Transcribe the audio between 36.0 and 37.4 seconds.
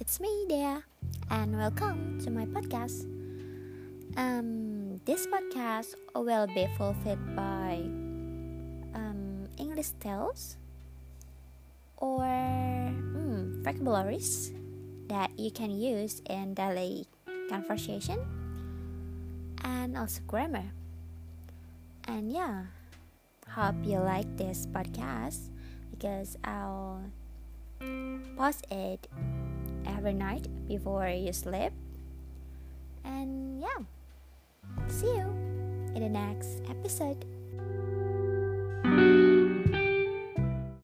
the next episode.